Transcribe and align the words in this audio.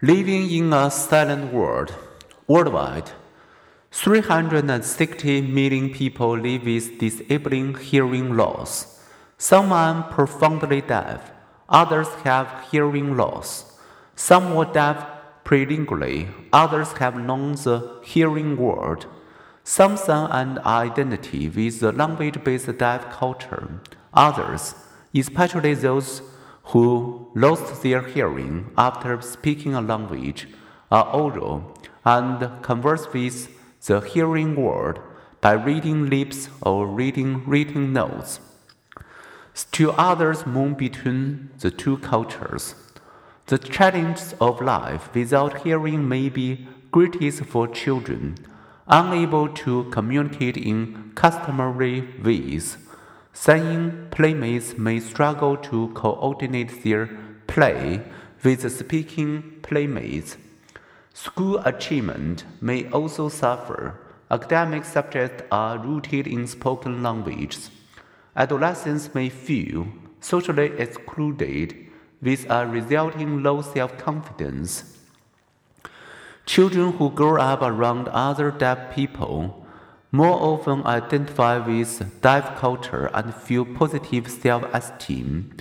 Living 0.00 0.48
in 0.48 0.72
a 0.72 0.92
silent 0.92 1.52
world. 1.52 1.92
Worldwide, 2.46 3.10
360 3.90 5.40
million 5.40 5.90
people 5.90 6.38
live 6.38 6.66
with 6.66 7.00
disabling 7.00 7.74
hearing 7.74 8.36
loss. 8.36 9.02
Some 9.38 9.72
are 9.72 10.04
profoundly 10.04 10.82
deaf, 10.82 11.32
others 11.68 12.06
have 12.22 12.68
hearing 12.70 13.16
loss. 13.16 13.76
Some 14.14 14.54
were 14.54 14.66
deaf 14.66 15.04
prelingually, 15.44 16.28
others 16.52 16.92
have 16.98 17.16
known 17.16 17.54
the 17.54 18.00
hearing 18.04 18.56
word. 18.56 19.06
Some 19.64 19.96
son 19.96 20.30
an 20.30 20.60
identity 20.64 21.48
with 21.48 21.80
the 21.80 21.90
language 21.90 22.44
based 22.44 22.78
deaf 22.78 23.10
culture. 23.10 23.80
Others, 24.14 24.76
especially 25.12 25.74
those 25.74 26.22
who 26.68 27.30
lost 27.34 27.82
their 27.82 28.02
hearing 28.02 28.70
after 28.76 29.20
speaking 29.22 29.74
a 29.74 29.80
language, 29.80 30.46
are 30.90 31.06
oral 31.14 31.74
and 32.04 32.62
converse 32.62 33.06
with 33.12 33.48
the 33.86 34.00
hearing 34.00 34.54
world 34.54 34.98
by 35.40 35.52
reading 35.52 36.10
lips 36.10 36.48
or 36.62 36.86
reading 36.86 37.42
written 37.46 37.92
notes. 37.92 38.40
Still 39.54 39.94
others 39.96 40.46
move 40.46 40.76
between 40.76 41.50
the 41.60 41.70
two 41.70 41.98
cultures. 41.98 42.74
The 43.46 43.58
challenges 43.58 44.34
of 44.40 44.60
life 44.60 45.14
without 45.14 45.62
hearing 45.62 46.08
may 46.08 46.28
be 46.28 46.68
greatest 46.90 47.44
for 47.44 47.66
children, 47.66 48.36
unable 48.86 49.48
to 49.48 49.84
communicate 49.90 50.56
in 50.56 51.12
customary 51.14 52.08
ways 52.22 52.76
Signing 53.32 54.08
playmates 54.10 54.76
may 54.76 55.00
struggle 55.00 55.56
to 55.56 55.88
coordinate 55.94 56.82
their 56.82 57.08
play 57.46 58.02
with 58.42 58.70
speaking 58.70 59.60
playmates. 59.62 60.36
School 61.14 61.58
achievement 61.64 62.44
may 62.60 62.88
also 62.90 63.28
suffer. 63.28 63.98
Academic 64.30 64.84
subjects 64.84 65.42
are 65.50 65.78
rooted 65.78 66.26
in 66.26 66.46
spoken 66.46 67.02
languages. 67.02 67.70
Adolescents 68.36 69.14
may 69.14 69.28
feel 69.28 69.88
socially 70.20 70.72
excluded 70.78 71.74
with 72.20 72.48
a 72.50 72.66
resulting 72.66 73.42
low 73.42 73.62
self 73.62 73.96
confidence. 73.98 74.96
Children 76.46 76.92
who 76.92 77.10
grow 77.10 77.40
up 77.40 77.62
around 77.62 78.08
other 78.08 78.50
deaf 78.50 78.94
people 78.94 79.57
more 80.10 80.40
often 80.40 80.86
identify 80.86 81.58
with 81.58 82.20
deaf 82.22 82.56
culture 82.56 83.10
and 83.12 83.34
feel 83.34 83.64
positive 83.64 84.30
self-esteem. 84.30 85.52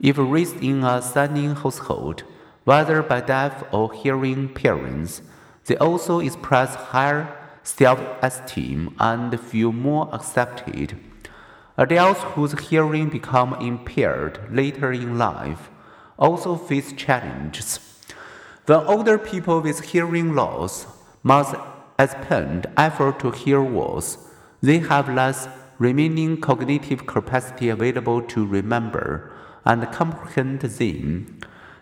If 0.00 0.16
raised 0.18 0.62
in 0.62 0.82
a 0.84 1.02
signing 1.02 1.54
household, 1.54 2.22
whether 2.64 3.02
by 3.02 3.20
deaf 3.20 3.64
or 3.72 3.92
hearing 3.92 4.48
parents, 4.48 5.22
they 5.66 5.76
also 5.76 6.20
express 6.20 6.74
higher 6.74 7.36
self-esteem 7.62 8.94
and 8.98 9.38
feel 9.38 9.72
more 9.72 10.08
accepted. 10.12 10.98
Adults 11.76 12.22
whose 12.34 12.58
hearing 12.58 13.08
become 13.08 13.54
impaired 13.54 14.40
later 14.50 14.92
in 14.92 15.18
life 15.18 15.70
also 16.18 16.56
face 16.56 16.92
challenges. 16.92 17.80
The 18.66 18.84
older 18.84 19.18
people 19.18 19.60
with 19.60 19.80
hearing 19.80 20.34
loss 20.34 20.86
must 21.22 21.54
expend 22.02 22.66
effort 22.76 23.20
to 23.20 23.30
hear 23.30 23.62
words, 23.62 24.18
they 24.62 24.78
have 24.78 25.08
less 25.08 25.48
remaining 25.78 26.40
cognitive 26.40 27.06
capacity 27.06 27.68
available 27.68 28.22
to 28.22 28.46
remember 28.46 29.32
and 29.64 29.90
comprehend 29.92 30.60
them. 30.60 31.38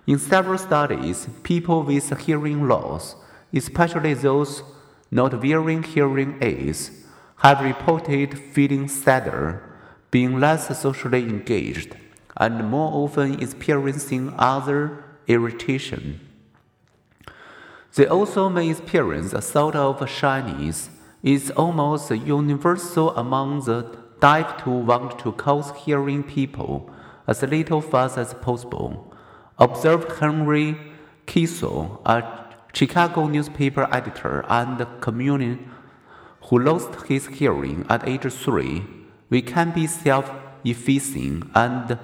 In 0.07 0.19
several 0.19 0.59
studies, 0.59 1.29
people 1.43 1.83
with 1.83 2.19
hearing 2.21 2.67
loss, 2.67 3.15
especially 3.53 4.15
those 4.15 4.63
not 5.11 5.43
wearing 5.43 5.83
hearing 5.83 6.39
aids, 6.41 6.91
have 7.37 7.61
reported 7.61 8.39
feeling 8.39 8.89
sadder, 8.89 9.63
being 10.11 10.41
less 10.41 10.77
socially 10.79 11.23
engaged, 11.23 11.97
and 12.37 12.71
more 12.71 12.91
often 12.93 13.41
experiencing 13.41 14.35
other 14.39 15.05
irritation. 15.27 16.28
They 17.95 18.07
also 18.07 18.49
may 18.49 18.71
experience 18.71 19.33
a 19.33 19.43
sort 19.43 19.75
of 19.75 20.09
shyness. 20.09 20.91
It's 21.23 21.51
almost 21.51 22.11
universal 22.11 23.17
among 23.17 23.65
the 23.65 23.97
deaf 24.21 24.63
to 24.65 24.71
want 24.71 25.19
to 25.21 25.33
cause 25.33 25.73
hearing 25.85 26.23
people 26.23 26.91
as 27.27 27.43
little 27.43 27.81
fuss 27.81 28.17
as 28.17 28.35
possible. 28.35 29.13
Observed 29.59 30.21
Henry 30.21 30.77
Kisor, 31.27 32.01
a 32.07 32.55
Chicago 32.73 33.27
newspaper 33.27 33.89
editor 33.93 34.45
and 34.49 34.87
comedian 35.01 35.71
who 36.45 36.59
lost 36.59 37.07
his 37.09 37.27
hearing 37.27 37.85
at 37.89 38.09
age 38.09 38.33
three. 38.33 38.85
We 39.31 39.43
can 39.43 39.73
be 39.73 39.87
self-effacing 39.87 41.51
and 41.55 41.99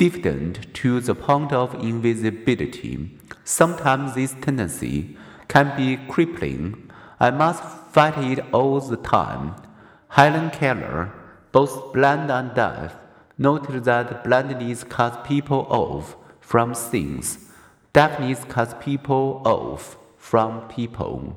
diffident 0.00 0.72
to 0.72 0.98
the 0.98 1.14
point 1.14 1.52
of 1.52 1.74
invisibility. 1.74 3.10
Sometimes 3.44 4.14
this 4.14 4.34
tendency 4.40 5.14
can 5.46 5.76
be 5.76 5.98
crippling. 6.08 6.90
I 7.20 7.30
must 7.30 7.62
fight 7.92 8.16
it 8.16 8.40
all 8.50 8.80
the 8.80 8.96
time. 8.96 9.56
Helen 10.08 10.48
Keller, 10.52 11.12
both 11.52 11.92
blind 11.92 12.30
and 12.30 12.54
deaf, 12.54 12.96
noted 13.36 13.84
that 13.84 14.24
blindness 14.24 14.84
cuts 14.84 15.18
people 15.28 15.66
off 15.68 16.16
from 16.40 16.72
things, 16.72 17.50
deafness 17.92 18.42
cuts 18.44 18.74
people 18.80 19.42
off 19.44 19.98
from 20.16 20.66
people. 20.68 21.36